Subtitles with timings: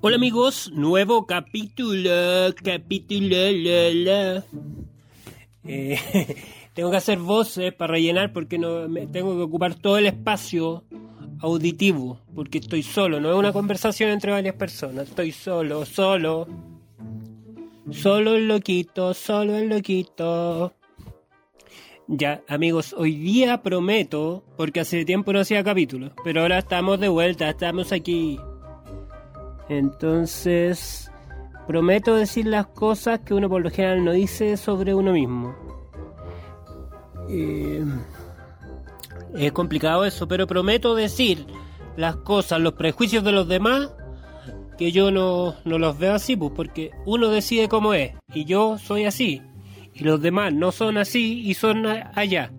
[0.00, 2.10] Hola amigos, nuevo capítulo,
[2.64, 4.44] capítulo, la, la.
[5.64, 5.98] Eh,
[6.72, 10.84] tengo que hacer voces para rellenar porque no tengo que ocupar todo el espacio
[11.40, 16.46] auditivo porque estoy solo, no es una conversación entre varias personas, estoy solo, solo.
[17.90, 20.72] Solo el loquito, solo el loquito.
[22.06, 27.08] Ya, amigos, hoy día prometo, porque hace tiempo no hacía capítulos, pero ahora estamos de
[27.08, 28.38] vuelta, estamos aquí.
[29.68, 31.10] Entonces,
[31.66, 35.54] prometo decir las cosas que uno por lo general no dice sobre uno mismo.
[37.28, 37.84] Eh,
[39.34, 41.46] es complicado eso, pero prometo decir
[41.96, 43.90] las cosas, los prejuicios de los demás,
[44.78, 48.78] que yo no, no los veo así, pues, porque uno decide cómo es, y yo
[48.78, 49.42] soy así,
[49.92, 52.52] y los demás no son así y son allá.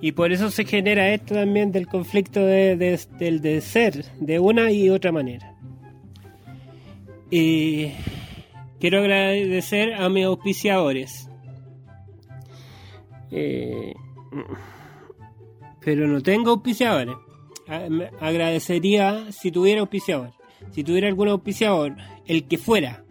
[0.00, 2.76] Y por eso se genera esto también del conflicto de,
[3.18, 5.54] del de ser de una y otra manera.
[7.30, 7.92] Y
[8.78, 11.28] quiero agradecer a mis auspiciadores.
[13.32, 13.94] Eh,
[15.80, 17.16] pero no tengo auspiciadores.
[18.20, 20.35] Agradecería si tuviera auspiciador.
[20.72, 23.04] Si tuviera algún auspiciador, el que fuera,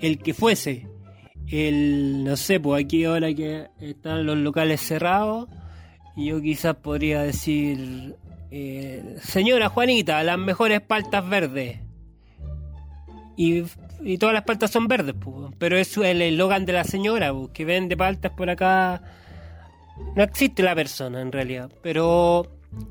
[0.00, 0.88] el que fuese,
[1.48, 5.48] el, no sé, pues aquí ahora que están los locales cerrados,
[6.16, 8.16] yo quizás podría decir,
[8.50, 11.78] eh, señora Juanita, las mejores paltas verdes.
[13.36, 13.62] Y,
[14.18, 17.64] todas las paltas son verdes, pues, pero es el eslogan de la señora, pues, que
[17.64, 19.02] vende paltas por acá.
[20.16, 22.46] No existe la persona en realidad, pero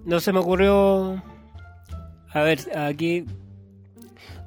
[0.06, 1.22] no se me ocurrió.
[2.34, 3.26] A ver, aquí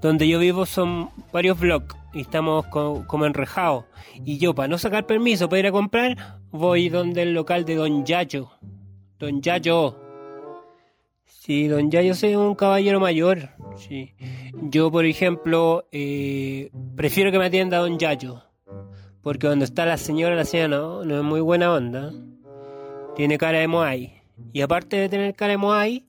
[0.05, 3.87] donde yo vivo son varios blogs y estamos como enrejados.
[4.23, 7.77] Y yo, para no sacar permiso para ir a comprar, voy donde el local de
[7.77, 8.51] Don Yayo.
[9.19, 9.99] Don Yayo.
[11.25, 13.49] Sí, Don Yayo es un caballero mayor.
[13.79, 14.15] Sí.
[14.65, 18.43] Yo, por ejemplo, eh, prefiero que me atienda Don Yayo.
[19.23, 20.69] Porque cuando está la señora, la señora
[21.03, 22.13] no es muy buena onda.
[23.17, 24.21] Tiene cara de Moai.
[24.53, 26.05] Y aparte de tener cara de Moai,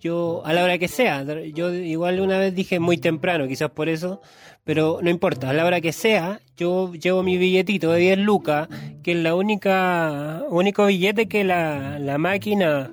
[0.00, 3.88] yo a la hora que sea, yo igual una vez dije muy temprano, quizás por
[3.88, 4.22] eso,
[4.64, 8.68] pero no importa, a la hora que sea, yo llevo mi billetito de 10 lucas,
[9.02, 12.92] que es la única único billete que la, la máquina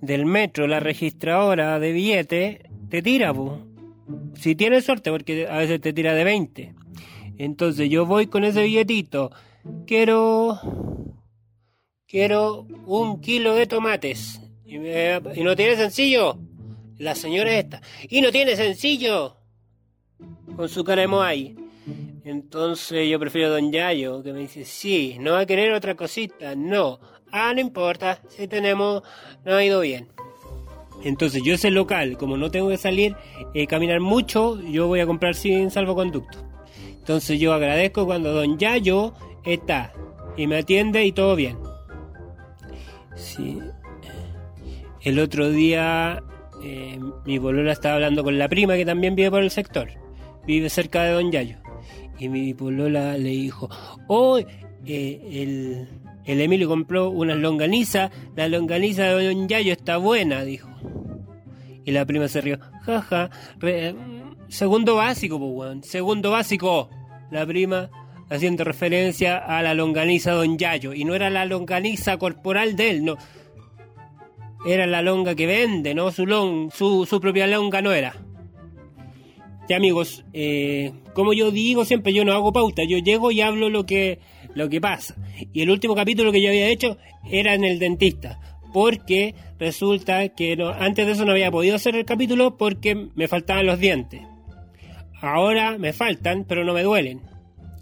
[0.00, 3.32] del metro, la registradora de billetes, te tira,
[4.34, 6.74] si tienes suerte, porque a veces te tira de 20.
[7.38, 9.30] Entonces yo voy con ese billetito,
[9.86, 10.58] quiero
[12.06, 16.38] quiero un kilo de tomates y, no tiene sencillo.
[16.98, 17.80] La señora esta.
[18.08, 19.36] Y no tiene sencillo.
[20.54, 21.56] Con su cara de Moai.
[22.24, 26.54] Entonces yo prefiero Don Yayo, que me dice, sí, no va a querer otra cosita.
[26.54, 27.00] No.
[27.32, 28.20] Ah, no importa.
[28.28, 29.02] Si tenemos,
[29.44, 30.08] no ha ido bien.
[31.02, 33.16] Entonces yo ese local, como no tengo que salir,
[33.54, 36.38] eh, caminar mucho, yo voy a comprar sin salvoconducto.
[36.98, 39.14] Entonces yo agradezco cuando Don Yayo
[39.44, 39.92] está
[40.36, 41.58] y me atiende y todo bien.
[43.16, 43.58] Sí,
[45.02, 46.22] el otro día
[46.62, 49.88] eh, mi polola estaba hablando con la prima que también vive por el sector,
[50.46, 51.56] vive cerca de Don Yayo.
[52.18, 53.70] Y mi polola le dijo,
[54.08, 54.46] oh, eh,
[54.84, 55.88] el,
[56.26, 60.68] el, Emilio compró unas longanizas, la longaniza de Don Yayo está buena, dijo.
[61.84, 63.30] Y la prima se rió, jaja,
[64.48, 65.40] segundo básico,
[65.82, 66.90] segundo básico.
[67.30, 67.88] La prima
[68.28, 70.92] haciendo referencia a la longaniza Don Yayo.
[70.92, 73.16] Y no era la longaniza corporal de él, no
[74.66, 76.10] era la longa que vende, ¿no?
[76.10, 78.14] Su, long, su, su propia longa no era.
[79.68, 83.68] Ya amigos, eh, como yo digo siempre, yo no hago pauta, yo llego y hablo
[83.68, 84.18] lo que,
[84.54, 85.16] lo que pasa.
[85.52, 86.98] Y el último capítulo que yo había hecho
[87.30, 88.40] era en el dentista,
[88.72, 93.28] porque resulta que no, antes de eso no había podido hacer el capítulo porque me
[93.28, 94.22] faltaban los dientes.
[95.20, 97.20] Ahora me faltan, pero no me duelen.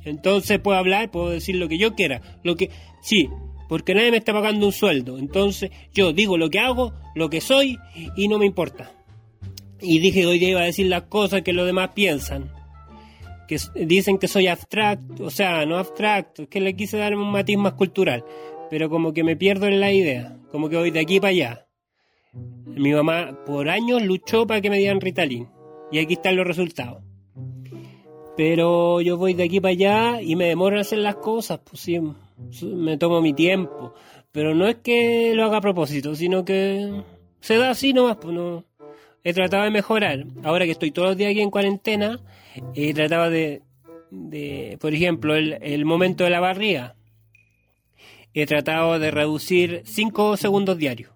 [0.04, 2.20] Entonces puedo hablar, puedo decir lo que yo quiera.
[2.42, 3.30] Lo que, sí,
[3.68, 5.18] porque nadie me está pagando un sueldo.
[5.18, 7.78] Entonces yo digo lo que hago, lo que soy
[8.16, 8.92] y no me importa.
[9.80, 12.52] Y dije hoy día iba a decir las cosas que los demás piensan.
[13.46, 17.30] Que dicen que soy abstracto, o sea, no abstracto, es que le quise dar un
[17.30, 18.22] matiz más cultural,
[18.68, 21.66] pero como que me pierdo en la idea, como que voy de aquí para allá.
[22.66, 25.48] Mi mamá por años luchó para que me dieran Ritalin
[25.90, 27.02] y aquí están los resultados.
[28.36, 31.80] Pero yo voy de aquí para allá y me demoro en hacer las cosas, pues
[31.80, 31.98] sí,
[32.62, 33.94] me tomo mi tiempo.
[34.32, 37.02] Pero no es que lo haga a propósito, sino que
[37.40, 38.64] se da así nomás, pues no.
[39.24, 40.24] He tratado de mejorar.
[40.44, 42.20] Ahora que estoy todos los días aquí en cuarentena,
[42.74, 43.62] he tratado de,
[44.10, 46.94] de por ejemplo, el, el momento de la barriga.
[48.34, 51.10] he tratado de reducir 5 segundos diarios.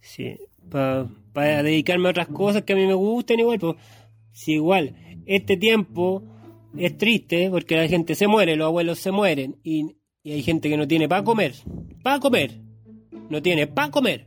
[0.00, 0.36] Sí,
[0.68, 3.76] para dedicarme a otras cosas que a mí me gusten igual, pues,
[4.32, 4.94] si igual,
[5.26, 6.22] este tiempo
[6.76, 10.68] es triste porque la gente se muere, los abuelos se mueren y, y hay gente
[10.68, 11.54] que no tiene para comer,
[12.02, 12.60] para comer,
[13.28, 14.26] no tiene para comer.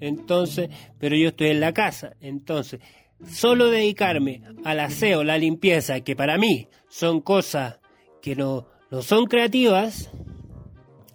[0.00, 0.68] Entonces,
[0.98, 2.80] pero yo estoy en la casa, entonces,
[3.28, 7.78] solo dedicarme al aseo, la limpieza, que para mí son cosas
[8.20, 10.10] que no, no son creativas,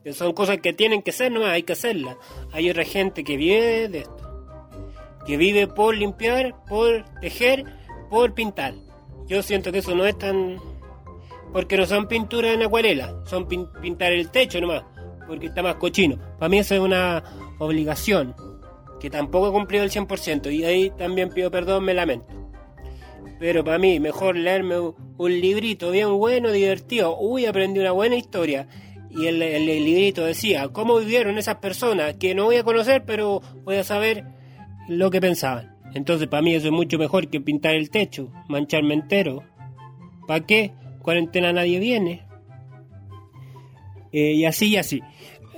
[0.04, 2.16] que son cosas que tienen que ser, no hay que hacerlas.
[2.54, 4.48] Hay otra gente que vive de esto,
[5.26, 7.66] que vive por limpiar, por tejer,
[8.10, 8.74] por pintar.
[9.28, 10.58] Yo siento que eso no es tan...
[11.54, 14.84] Porque no son pinturas en acuarela, son pintar el techo nomás,
[15.28, 16.18] porque está más cochino.
[16.38, 17.24] Para mí eso es una
[17.58, 18.36] obligación
[19.00, 22.28] que tampoco he cumplido el 100% y ahí también pido perdón, me lamento.
[23.40, 27.18] Pero para mí, mejor leerme un librito bien bueno, divertido.
[27.20, 28.68] Uy, aprendí una buena historia.
[29.10, 32.16] Y el, librito decía, ¿cómo vivieron esas personas?
[32.16, 34.26] Que no voy a conocer, pero voy a saber
[34.90, 35.77] lo que pensaban.
[35.94, 39.44] Entonces, para mí eso es mucho mejor que pintar el techo, mancharme entero.
[40.28, 40.74] ¿Para qué?
[41.02, 42.28] Cuarentena nadie viene.
[44.12, 45.02] Eh, y así y así.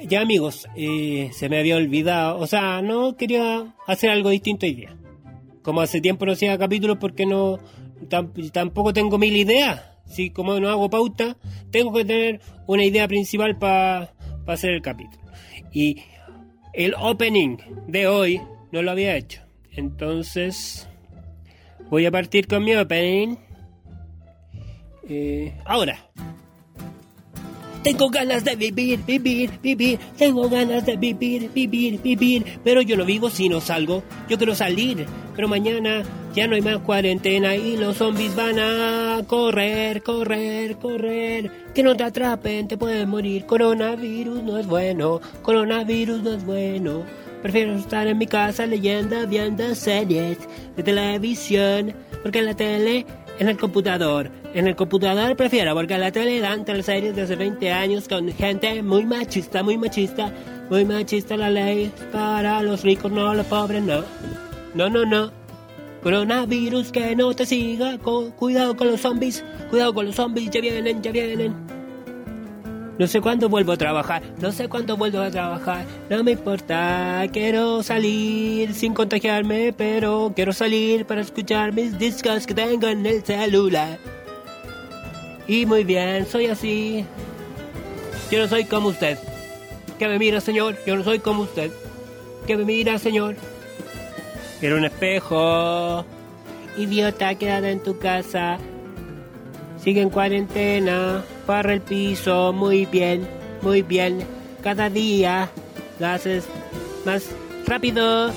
[0.08, 4.74] Ya amigos, eh, se me había olvidado, o sea, no quería hacer algo distinto hoy
[4.74, 4.96] día.
[5.62, 7.60] Como hace tiempo no hacía capítulos porque no
[8.54, 9.82] tampoco tengo mil ideas.
[10.06, 11.38] Si como no hago pauta,
[11.70, 14.14] tengo que tener una idea principal para
[14.48, 15.22] hacer el capítulo.
[15.74, 15.98] Y
[16.74, 18.42] el opening de hoy
[18.72, 19.42] no lo había hecho.
[19.72, 20.88] Entonces
[21.90, 23.38] voy a partir con mi opening.
[25.08, 25.98] Eh, ahora.
[27.84, 30.00] Tengo ganas de vivir, vivir, vivir.
[30.18, 32.60] Tengo ganas de vivir, vivir, vivir.
[32.64, 34.04] Pero yo no vivo si no salgo.
[34.28, 35.06] Yo quiero salir.
[35.36, 36.04] Pero mañana
[36.36, 41.52] ya no hay más cuarentena y los zombies van a correr, correr, correr.
[41.74, 43.46] Que no te atrapen, te pueden morir.
[43.46, 45.22] Coronavirus no es bueno.
[45.42, 47.06] Coronavirus no es bueno.
[47.42, 50.38] Prefiero estar en mi casa leyendo, viendo series
[50.76, 51.94] de televisión.
[52.22, 53.06] Porque en la tele
[53.40, 54.30] en el computador.
[54.54, 58.84] En el computador prefiero, porque la tele dan series de hace 20 años con gente
[58.84, 60.32] muy machista, muy machista,
[60.70, 64.04] muy machista la ley para los ricos, no los pobres, no.
[64.76, 65.32] No, no, no.
[66.04, 71.02] Coronavirus que no te siga, cuidado con los zombies, cuidado con los zombies, ya vienen,
[71.02, 71.79] ya vienen.
[73.00, 77.26] No sé cuándo vuelvo a trabajar, no sé cuándo vuelvo a trabajar, no me importa,
[77.32, 83.24] quiero salir sin contagiarme, pero quiero salir para escuchar mis discos que tengo en el
[83.24, 83.98] celular.
[85.48, 87.06] Y muy bien, soy así.
[88.30, 89.18] Yo no soy como usted.
[89.98, 91.72] Que me mira, señor, yo no soy como usted.
[92.46, 93.38] Que me mira, señor.
[94.60, 96.06] Quiero un espejo.
[96.78, 98.58] Idiota, quédate en tu casa.
[99.82, 103.28] Sigue en cuarentena, barra el piso, muy bien,
[103.64, 104.20] muy bien.
[104.62, 105.50] Cada día
[106.00, 106.48] lo haces
[107.06, 107.28] más
[107.66, 108.32] rápido.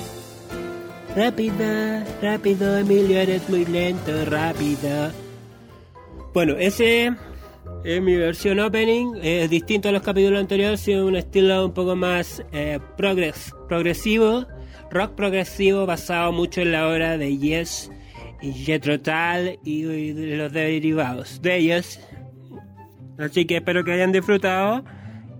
[1.15, 5.11] Rápido, rápido, Emilio, eres muy lento, rápido.
[6.33, 7.13] Bueno, ese
[7.83, 9.19] es mi versión opening.
[9.21, 14.47] Es distinto a los capítulos anteriores, es un estilo un poco más eh, progres, progresivo,
[14.89, 17.91] rock progresivo basado mucho en la obra de Yes
[18.41, 21.99] y Jetro Tal y, los derivados de ellos.
[23.23, 24.83] Así que espero que hayan disfrutado.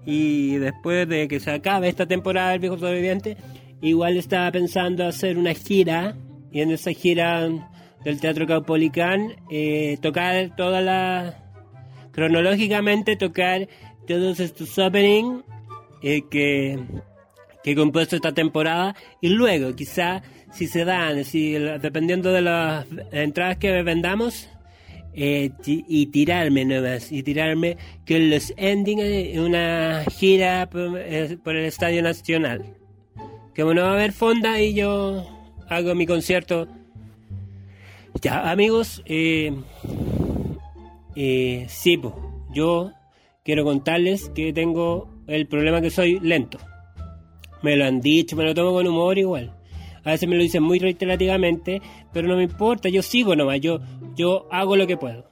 [0.05, 3.37] Y después de que se acabe esta temporada del Viejo Sobreviviente,
[3.81, 6.15] igual estaba pensando hacer una gira.
[6.51, 7.49] Y en esa gira
[8.03, 11.39] del Teatro Caupolicán eh, tocar toda la
[12.11, 13.67] cronológicamente tocar
[14.07, 15.43] todos estos openings
[16.03, 16.77] eh, que,
[17.63, 18.95] que he compuesto esta temporada.
[19.21, 20.21] Y luego quizá
[20.53, 24.49] si se dan, si, dependiendo de las entradas que vendamos,
[25.15, 32.01] eh, y tirarme nuevas, y tirarme que los ending en una gira por, el Estadio
[32.01, 32.65] Nacional.
[33.53, 35.25] Que bueno, va a haber fonda y yo
[35.69, 36.67] hago mi concierto.
[38.21, 39.53] Ya, amigos, eh,
[41.15, 42.13] eh, sí, pues,
[42.53, 42.91] yo
[43.43, 46.57] quiero contarles que tengo el problema que soy lento.
[47.61, 49.53] Me lo han dicho, me lo tomo con humor igual.
[50.03, 51.81] A veces me lo dicen muy reiterativamente,
[52.11, 53.79] pero no me importa, yo sigo nomás, yo,
[54.15, 55.31] yo hago lo que puedo.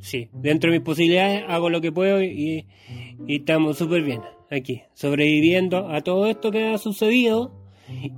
[0.00, 2.66] Sí, dentro de mis posibilidades hago lo que puedo y,
[3.28, 4.20] estamos súper bien
[4.50, 7.52] aquí, sobreviviendo a todo esto que ha sucedido.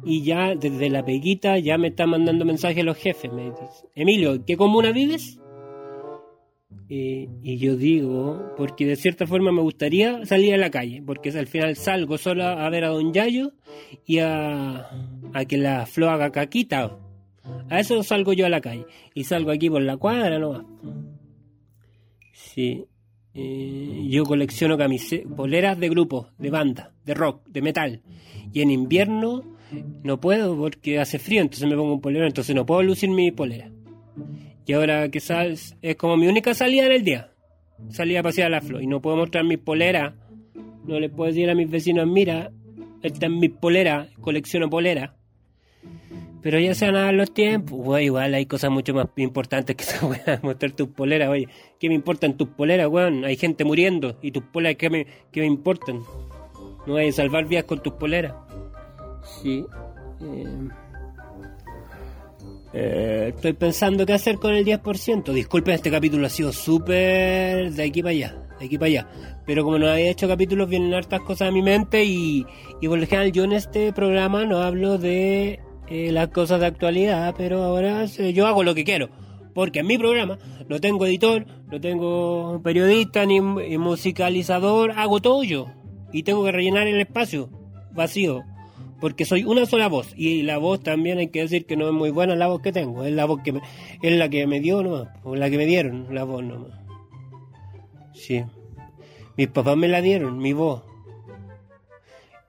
[0.03, 3.31] Y ya desde la peguita ya me están mandando mensajes los jefes.
[3.31, 5.39] Me dicen, Emilio, ¿qué comuna vives?
[6.91, 11.47] Y yo digo, porque de cierta forma me gustaría salir a la calle, porque al
[11.47, 13.53] final salgo solo a ver a Don Yayo
[14.07, 14.89] y a,
[15.35, 16.99] a que la flor haga caquita.
[17.71, 18.87] A eso salgo yo a la calle.
[19.15, 20.65] Y salgo aquí por la cuadra no
[22.33, 22.87] Sí.
[23.35, 28.03] Eh, yo colecciono camisetas, poleras de grupos, de banda, de rock, de metal.
[28.53, 29.45] Y en invierno
[30.03, 33.31] no puedo porque hace frío, entonces me pongo un polero, entonces no puedo lucir mi
[33.31, 33.71] polera.
[34.69, 37.33] Y ahora que sabes, es como mi única salida en el día.
[37.89, 40.13] Salida a pasear a la flor y no puedo mostrar mis poleras.
[40.85, 42.51] No le puedo decir a mis vecinos, mira,
[43.03, 45.15] esta es mi polera, colecciono polera.
[46.43, 49.85] Pero ya se van a dar los tiempos, igual hay cosas mucho más importantes que
[49.85, 51.49] se puedan mostrar tus poleras, oye.
[51.81, 53.25] ¿Qué me importan tus poleras, weón?
[53.25, 56.03] Hay gente muriendo y tus poleras, ¿qué me, qué me importan?
[56.87, 58.35] No hay salvar vidas con tus poleras.
[59.43, 59.65] Sí.
[60.21, 60.69] Eh,
[62.73, 65.33] eh, estoy pensando qué hacer con el 10%.
[65.33, 69.09] Disculpen, este capítulo ha sido súper de aquí para allá, de aquí para allá.
[69.47, 72.45] Pero como no había hecho capítulos, vienen hartas cosas a mi mente y,
[72.81, 76.67] y por lo general yo en este programa no hablo de eh, las cosas de
[76.67, 79.09] actualidad, pero ahora yo hago lo que quiero.
[79.55, 85.67] Porque en mi programa no tengo editor, no tengo periodista ni musicalizador, hago todo yo.
[86.13, 87.51] Y tengo que rellenar el espacio
[87.93, 88.45] vacío
[89.01, 91.93] porque soy una sola voz y la voz también hay que decir que no es
[91.93, 93.61] muy buena la voz que tengo, es la voz que
[94.03, 96.73] es la que me dio nomás, o la que me dieron, la voz nomás.
[98.13, 98.45] Sí.
[99.37, 100.83] Mis papás me la dieron, mi voz.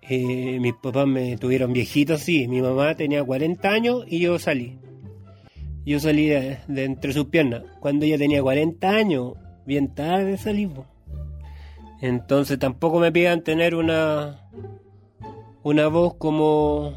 [0.02, 2.48] Eh, mis papás me tuvieron viejitos, sí.
[2.48, 4.80] Mi mamá tenía 40 años y yo salí.
[5.86, 7.62] Yo salí de, entre sus piernas.
[7.80, 9.34] Cuando ella tenía 40 años,
[9.68, 10.68] bien tarde salí.
[12.02, 14.50] Entonces tampoco me pidan tener una
[15.64, 16.94] una voz como,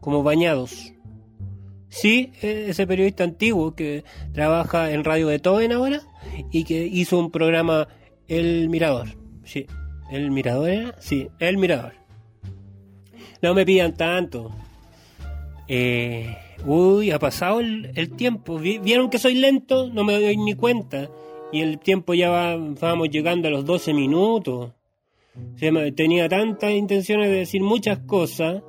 [0.00, 0.92] como bañados.
[1.88, 6.02] Sí, e-, ese periodista antiguo que trabaja en Radio Beethoven ahora
[6.50, 7.88] y que hizo un programa
[8.28, 9.08] El Mirador.
[9.44, 9.66] Sí,
[10.10, 11.92] El Mirador era, sí, El Mirador.
[13.42, 14.50] No me pidan tanto.
[15.68, 18.58] Eh, uy, ha pasado el, tiempo.
[18.58, 19.88] ¿Vieron que soy lento?
[19.88, 21.08] No me doy ni cuenta.
[21.52, 24.72] Y el tiempo ya va, vamos llegando a los 12 minutos
[25.94, 28.62] tenía tantas intenciones de decir muchas cosas,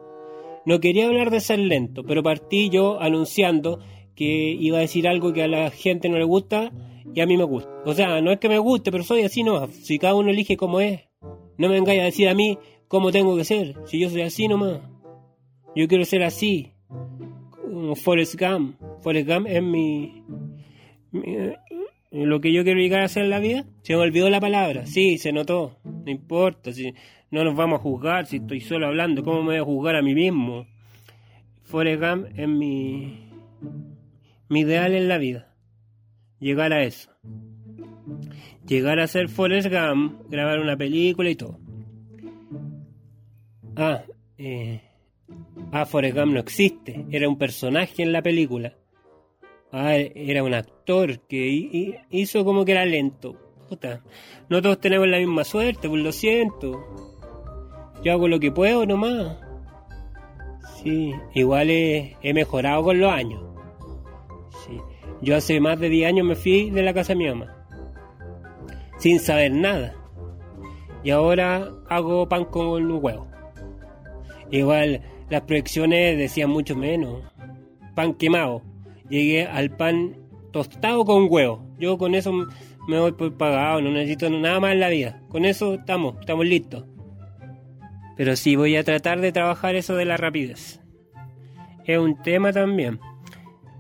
[0.65, 3.79] no quería hablar de ser lento, pero partí yo anunciando
[4.15, 6.71] que iba a decir algo que a la gente no le gusta
[7.13, 7.69] y a mí me gusta.
[7.85, 9.69] O sea, no es que me guste, pero soy así nomás.
[9.75, 11.01] Si cada uno elige como es,
[11.57, 12.57] no me vengáis a decir a mí
[12.87, 13.75] cómo tengo que ser.
[13.85, 14.81] Si yo soy así nomás.
[15.75, 16.73] Yo quiero ser así.
[17.95, 18.77] Forrest Gump.
[19.01, 20.23] Forrest Gump es mi,
[22.23, 24.85] lo que yo quiero llegar a hacer en la vida, se me olvidó la palabra,
[24.85, 26.93] sí, se notó, no importa, si
[27.29, 30.01] no nos vamos a juzgar, si estoy solo hablando, ¿cómo me voy a juzgar a
[30.01, 30.65] mí mismo?
[31.63, 33.27] Forrest Gump es mi,
[34.47, 35.53] mi ideal en la vida,
[36.39, 37.11] llegar a eso,
[38.65, 41.59] llegar a ser Forrest Gump, grabar una película y todo.
[43.75, 44.03] Ah,
[44.37, 44.79] eh,
[45.73, 48.73] ah, Forrest Gump no existe, era un personaje en la película
[49.77, 53.35] Ah, era un actor que hizo como que era lento.
[53.67, 54.01] Puta,
[54.47, 56.81] no todos tenemos la misma suerte, pues lo siento.
[58.01, 59.37] Yo hago lo que puedo nomás.
[60.77, 63.43] Sí, igual he, mejorado con los años.
[65.21, 67.67] Yo hace más de 10 años me fui de la casa de mi mamá.
[68.97, 69.93] Sin saber nada.
[71.03, 73.27] Y ahora hago pan con huevo.
[74.51, 77.23] Igual las proyecciones decían mucho menos.
[77.93, 78.61] Pan quemado
[79.09, 80.17] llegué al pan
[80.51, 81.65] tostado con huevo.
[81.79, 82.31] Yo con eso
[82.87, 85.21] me voy por pagado, no necesito nada más en la vida.
[85.29, 86.85] Con eso estamos, estamos listos.
[88.15, 90.81] Pero sí voy a tratar de trabajar eso de la rapidez.
[91.85, 92.99] Es un tema también.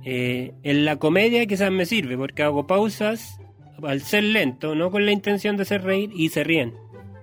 [0.03, 3.39] Eh, en la comedia quizás me sirve porque hago pausas
[3.81, 6.73] al ser lento, no con la intención de hacer reír y se ríen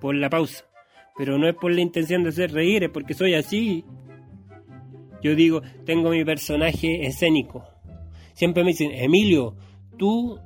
[0.01, 0.65] por la pausa.
[1.17, 3.85] Pero no es por la intención de hacer reír, es porque soy así.
[5.23, 7.65] Yo digo, tengo mi personaje escénico,
[8.43, 9.55] siempre me dicen, Emilio,
[9.97, 10.37] tú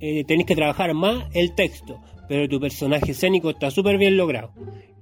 [0.00, 4.50] eh, tenés que trabajar más el texto, pero tu personaje escénico está súper bien logrado.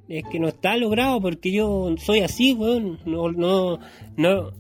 [0.07, 2.99] Es que no está logrado porque yo soy así, weón.
[3.07, 3.79] No, no,
[4.19, 4.51] no,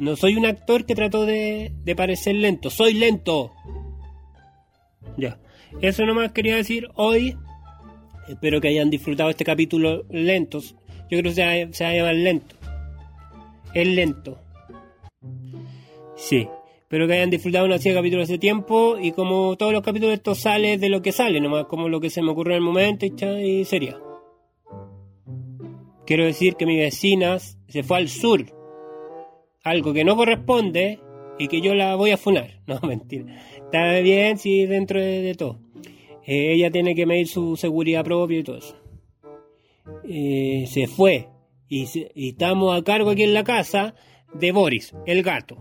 [0.00, 2.68] no soy un actor que trato de, de parecer lento.
[2.68, 3.52] Soy lento.
[5.16, 5.38] Ya.
[5.80, 7.36] Eso nomás quería decir hoy.
[8.28, 10.74] Espero que hayan disfrutado este capítulo lentos.
[11.08, 12.56] Yo creo que se se va a llamar lento.
[13.72, 14.40] Es lento.
[16.16, 16.48] Sí.
[16.88, 20.14] Espero que hayan disfrutado una serie de capítulos hace tiempo y como todos los capítulos
[20.14, 22.64] esto sale de lo que sale, nomás como lo que se me ocurrió en el
[22.64, 23.12] momento y,
[23.44, 23.98] y sería.
[26.06, 28.42] Quiero decir que mi vecina se fue al sur,
[29.64, 30.98] algo que no corresponde
[31.38, 32.58] y que yo la voy a funar.
[32.66, 33.38] No, mentira.
[33.56, 35.58] Está bien, sí, dentro de, todo.
[36.26, 38.76] Eh, ella tiene que medir su seguridad propia y todo eso.
[40.08, 41.28] Eh, se fue
[41.68, 43.94] y, y estamos a cargo aquí en la casa
[44.32, 45.58] de Boris, el gato.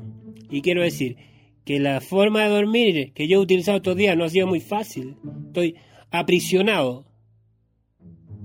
[0.50, 1.18] Y quiero decir
[1.66, 4.60] que la forma de dormir que yo he utilizado estos días no ha sido muy
[4.60, 5.18] fácil.
[5.48, 5.76] Estoy
[6.12, 7.06] aprisionado.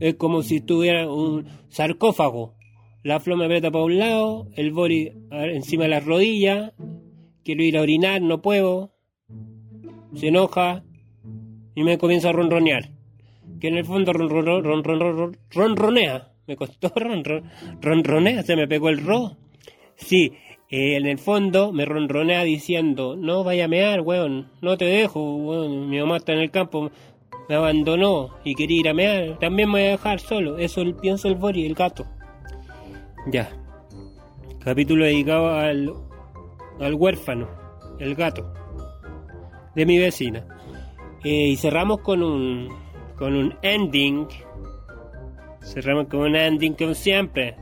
[0.01, 2.55] Es como si estuviera un sarcófago.
[3.05, 6.73] La flor me aprieta para un lado, el body encima de las rodillas,
[7.45, 8.93] quiero ir a orinar, no puedo,
[10.15, 10.85] se enoja
[11.75, 12.91] y me comienza a ronronear.
[13.61, 16.33] Que en el fondo ronronea.
[16.47, 16.93] Me costó
[17.81, 19.37] ronronea, se me pegó el ro.
[19.97, 20.33] Sí,
[20.73, 25.69] eh, en el fondo me ronronea diciendo, no vaya a mear, weón, no te dejo,
[25.69, 26.91] mi mamá está en el campo,
[27.47, 31.29] me abandonó y quería ir a mear, también me voy a dejar solo, eso pienso
[31.29, 32.07] el Bori, el gato.
[33.27, 33.51] Ya.
[34.61, 35.93] Capítulo dedicado al,
[36.81, 37.49] al huérfano,
[37.99, 38.51] el gato,
[39.75, 40.47] de mi vecina.
[41.23, 42.69] Eh, y cerramos con un,
[43.17, 44.27] con un ending.
[45.61, 47.57] Cerramos con un ending como siempre.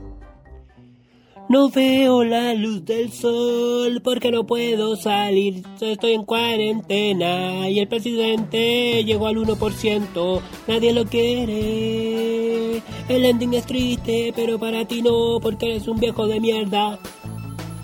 [1.51, 5.65] No veo la luz del sol porque no puedo salir.
[5.81, 10.41] Estoy en cuarentena y el presidente llegó al 1%.
[10.69, 12.81] Nadie lo quiere.
[13.09, 16.97] El ending es triste, pero para ti no, porque eres un viejo de mierda.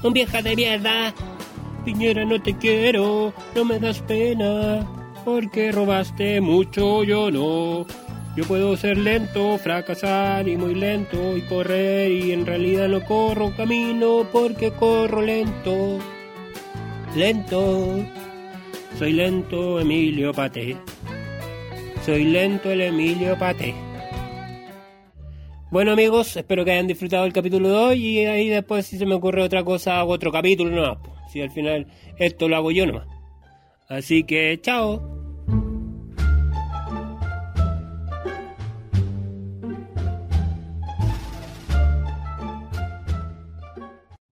[0.02, 1.14] Un vieja de mierda.
[1.84, 4.90] Piñera, no te quiero, no me das pena.
[5.26, 7.86] Porque robaste mucho, yo no.
[8.38, 13.52] Yo puedo ser lento, fracasar y muy lento y correr y en realidad no corro
[13.56, 15.98] camino porque corro lento.
[17.16, 18.06] Lento.
[19.00, 20.78] Soy lento Emilio Pate.
[22.06, 23.74] Soy lento el Emilio Pate.
[25.72, 29.08] Bueno amigos, espero que hayan disfrutado el capítulo de hoy y ahí después si se
[29.08, 31.00] me ocurre otra cosa hago otro capítulo nomás.
[31.34, 31.88] Si al final
[32.20, 33.08] esto lo hago yo nomás.
[33.90, 35.17] Así que chao.